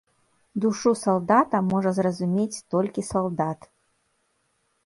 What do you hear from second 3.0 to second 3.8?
салдат.